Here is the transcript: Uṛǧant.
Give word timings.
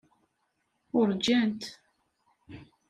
Uṛǧant. 0.99 1.61